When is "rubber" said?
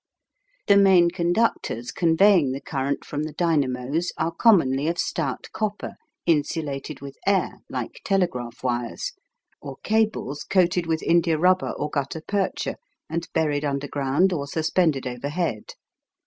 11.37-11.69